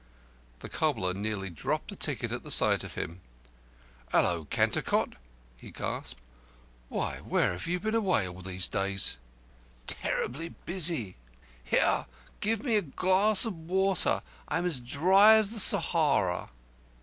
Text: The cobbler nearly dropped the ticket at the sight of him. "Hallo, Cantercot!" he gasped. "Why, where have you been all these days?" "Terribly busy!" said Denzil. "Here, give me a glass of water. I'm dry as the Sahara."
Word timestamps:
The 0.61 0.67
cobbler 0.67 1.13
nearly 1.13 1.51
dropped 1.51 1.89
the 1.89 1.95
ticket 1.95 2.31
at 2.31 2.41
the 2.43 2.49
sight 2.49 2.83
of 2.83 2.95
him. 2.95 3.21
"Hallo, 4.11 4.45
Cantercot!" 4.45 5.13
he 5.57 5.69
gasped. 5.69 6.19
"Why, 6.89 7.17
where 7.17 7.51
have 7.51 7.67
you 7.67 7.79
been 7.79 7.95
all 7.95 8.41
these 8.41 8.67
days?" 8.67 9.19
"Terribly 9.85 10.49
busy!" 10.65 11.17
said 11.65 11.69
Denzil. 11.81 11.87
"Here, 11.95 12.05
give 12.39 12.63
me 12.63 12.77
a 12.77 12.81
glass 12.81 13.45
of 13.45 13.53
water. 13.55 14.23
I'm 14.47 14.67
dry 14.69 15.35
as 15.35 15.51
the 15.51 15.59
Sahara." 15.59 16.49